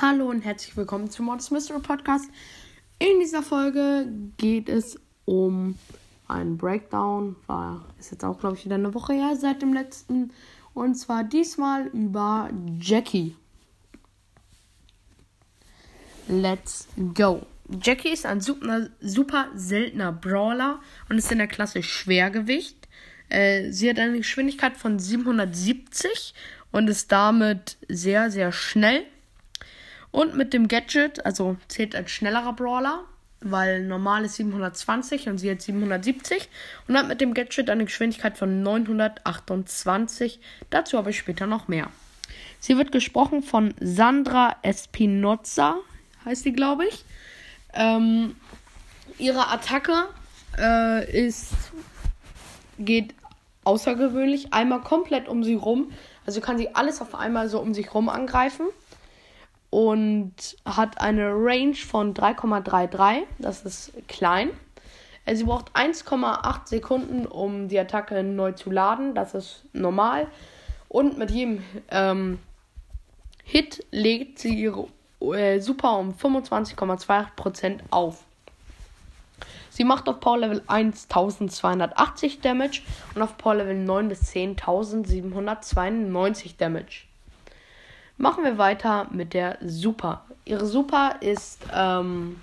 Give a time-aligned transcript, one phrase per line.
[0.00, 2.28] Hallo und herzlich willkommen zum Monster Mystery Podcast.
[2.98, 5.78] In dieser Folge geht es um
[6.26, 7.36] einen Breakdown.
[7.46, 10.32] War ist jetzt auch, glaube ich, wieder eine Woche her seit dem letzten.
[10.74, 12.50] Und zwar diesmal über
[12.80, 13.36] Jackie.
[16.28, 17.46] Let's go.
[17.82, 22.76] Jackie ist ein super, super seltener Brawler und ist in der Klasse Schwergewicht.
[23.28, 26.34] Äh, sie hat eine Geschwindigkeit von 770
[26.70, 29.04] und ist damit sehr, sehr schnell.
[30.10, 33.04] Und mit dem Gadget, also zählt als schnellerer Brawler,
[33.40, 36.48] weil normal ist 720 und sie hat 770
[36.86, 40.40] und hat mit dem Gadget eine Geschwindigkeit von 928.
[40.70, 41.88] Dazu habe ich später noch mehr.
[42.60, 45.76] Sie wird gesprochen von Sandra Espinoza,
[46.24, 47.04] heißt sie, glaube ich.
[47.74, 48.36] Ähm,
[49.18, 50.08] ihre Attacke
[50.58, 51.52] äh, ist
[52.78, 53.14] geht
[53.64, 55.92] außergewöhnlich einmal komplett um sie rum.
[56.26, 58.66] Also kann sie alles auf einmal so um sich rum angreifen
[59.70, 63.22] und hat eine Range von 3,33.
[63.38, 64.50] Das ist klein.
[65.24, 69.14] Äh, sie braucht 1,8 Sekunden, um die Attacke neu zu laden.
[69.14, 70.26] Das ist normal.
[70.88, 72.38] Und mit jedem ähm,
[73.44, 74.88] Hit legt sie ihre
[75.32, 78.24] äh, Super um 25,2% auf.
[79.70, 82.82] Sie macht auf Power Level 1280 Damage
[83.14, 87.04] und auf Power Level 9 bis 10.792 Damage.
[88.18, 90.26] Machen wir weiter mit der Super.
[90.44, 92.38] Ihre Super ist, ähm,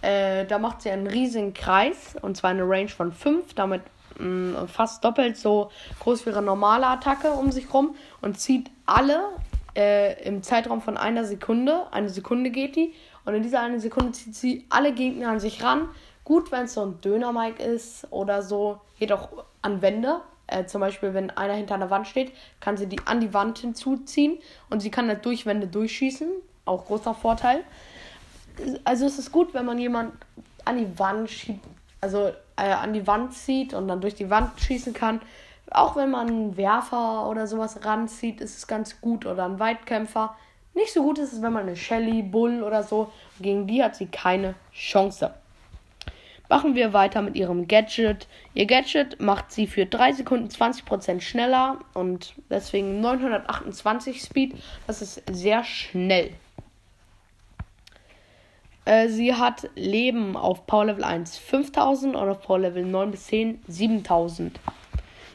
[0.00, 3.82] äh, da macht sie einen riesigen Kreis und zwar eine Range von 5, damit
[4.18, 5.70] mh, mm, fast doppelt so
[6.00, 9.20] groß wie ihre normale Attacke um sich rum und zieht alle
[9.76, 11.92] äh, im Zeitraum von einer Sekunde.
[11.92, 15.62] Eine Sekunde geht die und in dieser eine Sekunde zieht sie alle Gegner an sich
[15.62, 15.88] ran.
[16.24, 20.20] Gut, wenn es so ein Döner-Mike ist oder so, geht auch an Wände.
[20.46, 23.58] Äh, zum Beispiel, wenn einer hinter einer Wand steht, kann sie die an die Wand
[23.58, 24.38] hinzuziehen
[24.70, 26.28] und sie kann dann durch Wände durchschießen.
[26.64, 27.62] Auch großer Vorteil.
[28.84, 30.14] Also es ist gut, wenn man jemand
[30.64, 31.64] an die Wand schiebt,
[32.00, 35.20] also äh, an die Wand zieht und dann durch die Wand schießen kann.
[35.70, 39.26] Auch wenn man einen Werfer oder sowas ranzieht, ist es ganz gut.
[39.26, 40.36] Oder ein Weitkämpfer.
[40.74, 43.10] Nicht so gut ist es, wenn man eine Shelly, Bull oder so.
[43.40, 45.34] Gegen die hat sie keine Chance.
[46.48, 48.28] Machen wir weiter mit ihrem Gadget.
[48.54, 54.54] Ihr Gadget macht sie für 3 Sekunden 20% schneller und deswegen 928 Speed.
[54.86, 56.30] Das ist sehr schnell.
[58.84, 63.26] Äh, sie hat Leben auf Power Level 1 5000 und auf Power Level 9 bis
[63.26, 64.60] 10 7000.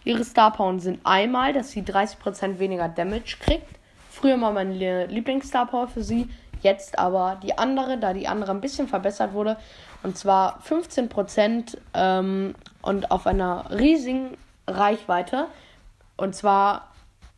[0.04, 3.80] Ihre Star Power sind einmal, dass sie 30% weniger Damage kriegt.
[4.10, 6.30] Früher war meine Lieblings-Star Power für sie,
[6.62, 9.58] jetzt aber die andere, da die andere ein bisschen verbessert wurde.
[10.04, 15.48] Und zwar 15% ähm, und auf einer riesigen Reichweite.
[16.18, 16.92] Und zwar,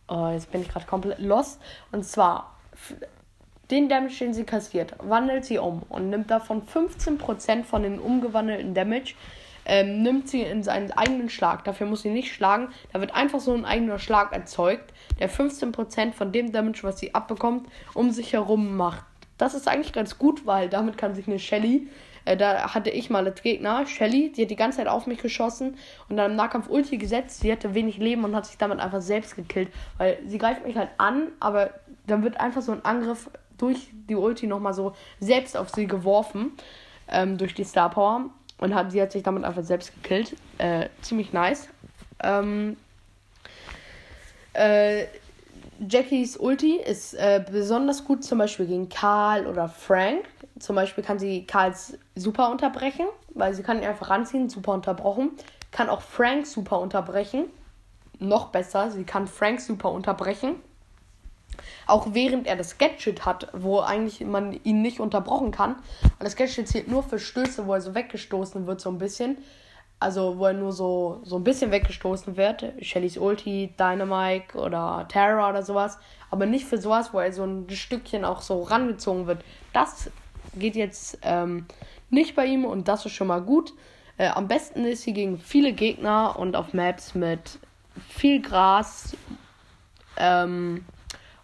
[0.08, 1.60] oh, jetzt bin ich gerade komplett lost.
[1.92, 2.54] Und zwar
[3.72, 8.74] den Damage, den sie kassiert, wandelt sie um und nimmt davon 15% von den umgewandelten
[8.74, 9.16] Damage,
[9.66, 11.64] ähm, nimmt sie in seinen eigenen Schlag.
[11.64, 12.70] Dafür muss sie nicht schlagen.
[12.92, 17.14] Da wird einfach so ein eigener Schlag erzeugt, der 15% von dem Damage, was sie
[17.14, 19.06] abbekommt, um sich herum macht.
[19.38, 21.88] Das ist eigentlich ganz gut, weil damit kann sich eine Shelly
[22.26, 25.20] äh, da hatte ich mal als Gegner Shelly, die hat die ganze Zeit auf mich
[25.20, 25.78] geschossen
[26.10, 27.42] und dann im Nahkampf Ulti gesetzt.
[27.42, 29.70] Sie hatte wenig Leben und hat sich damit einfach selbst gekillt.
[29.98, 31.72] Weil sie greift mich halt an, aber
[32.08, 36.52] dann wird einfach so ein Angriff durch die Ulti nochmal so selbst auf sie geworfen.
[37.10, 38.30] Ähm, durch die Star Power.
[38.64, 40.38] Und hat, sie hat sich damit einfach selbst gekillt.
[40.58, 41.68] Äh, ziemlich nice.
[42.24, 42.78] Ähm,
[44.54, 45.04] äh,
[45.86, 50.24] Jackies Ulti ist äh, besonders gut zum Beispiel gegen Karl oder Frank.
[50.60, 55.32] Zum Beispiel kann sie Karls super unterbrechen, weil sie kann ihn einfach ranziehen, super unterbrochen.
[55.72, 57.48] Kann auch Frank super unterbrechen.
[58.20, 60.56] Noch besser, sie kann Frank super unterbrechen.
[61.88, 65.76] Auch während er das Gadget hat, wo eigentlich man ihn nicht unterbrochen kann.
[66.04, 69.38] Und das Gadget zählt nur für Stöße, wo er so weggestoßen wird, so ein bisschen
[70.04, 72.74] also wo er nur so, so ein bisschen weggestoßen wird.
[72.82, 75.98] Shellys Ulti, Dynamite oder Terra oder sowas.
[76.30, 79.46] Aber nicht für sowas, wo er so ein Stückchen auch so rangezogen wird.
[79.72, 80.12] Das
[80.56, 81.68] geht jetzt ähm,
[82.10, 83.74] nicht bei ihm und das ist schon mal gut.
[84.18, 87.60] Äh, am besten ist sie gegen viele Gegner und auf Maps mit
[88.10, 89.16] viel Gras
[90.18, 90.84] ähm,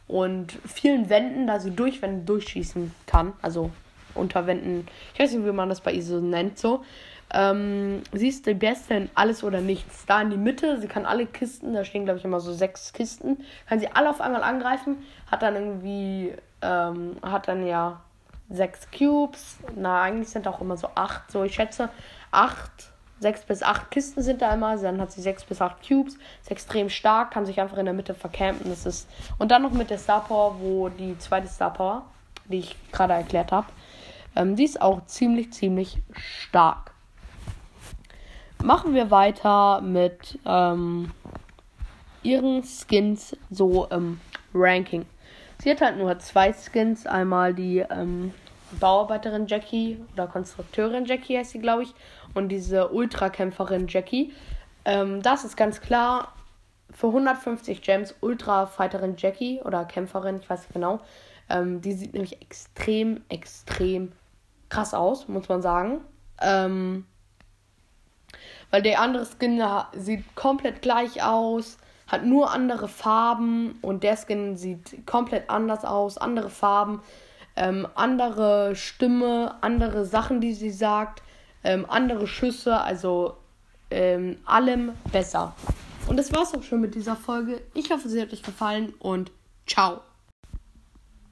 [0.09, 3.33] und vielen Wänden, da sie durch Wände durchschießen kann.
[3.41, 3.71] Also
[4.15, 4.87] unter Wänden.
[5.13, 6.83] Ich weiß nicht, wie man das bei ihr so nennt so.
[7.31, 10.05] Ähm, sie ist die Beste in alles oder nichts.
[10.07, 12.91] Da in die Mitte, sie kann alle Kisten, da stehen glaube ich immer so sechs
[12.91, 14.97] Kisten, kann sie alle auf einmal angreifen,
[15.29, 16.33] hat dann irgendwie
[16.63, 18.01] ähm, hat dann ja
[18.49, 19.59] sechs Cubes.
[19.75, 21.29] Na, eigentlich sind auch immer so acht.
[21.31, 21.89] So, ich schätze,
[22.31, 24.77] acht, sechs bis acht Kisten sind da immer.
[24.77, 26.15] Dann hat sie sechs bis acht Cubes.
[26.41, 28.69] Ist extrem stark, kann sich einfach in der Mitte vercampen.
[28.69, 29.07] Das ist,
[29.37, 32.05] und dann noch mit der Star Power, wo die zweite Star Power,
[32.45, 33.67] die ich gerade erklärt habe,
[34.35, 36.91] ähm, die ist auch ziemlich, ziemlich stark.
[38.63, 41.11] Machen wir weiter mit ähm,
[42.23, 44.19] ihren Skins so im
[44.53, 45.05] Ranking.
[45.61, 47.05] Sie hat halt nur zwei Skins.
[47.05, 48.33] Einmal die ähm,
[48.79, 51.93] Bauarbeiterin Jackie oder Konstrukteurin Jackie heißt sie, glaube ich.
[52.33, 54.33] Und diese Ultrakämpferin Jackie.
[54.85, 56.33] Ähm, das ist ganz klar
[56.91, 60.99] für 150 Gems Ultra-Fighterin Jackie oder Kämpferin, ich weiß nicht genau.
[61.49, 64.11] Ähm, die sieht nämlich extrem, extrem
[64.69, 66.01] krass aus, muss man sagen.
[66.41, 67.05] Ähm,
[68.71, 69.61] weil der andere Skin
[69.93, 71.77] sieht komplett gleich aus
[72.09, 77.01] hat nur andere Farben und der Skin sieht komplett anders aus, andere Farben,
[77.59, 81.21] ähm, andere Stimme, andere Sachen, die sie sagt,
[81.63, 83.35] ähm, andere Schüsse, also
[83.91, 85.53] ähm, allem besser.
[86.07, 87.61] Und das war's auch schon mit dieser Folge.
[87.73, 89.31] Ich hoffe, sie hat euch gefallen und
[89.67, 89.99] ciao.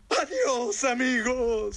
[0.10, 1.76] Adios, amigos!